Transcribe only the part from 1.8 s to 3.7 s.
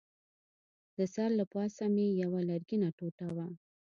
مې یوه لرګینه ټوټه وه.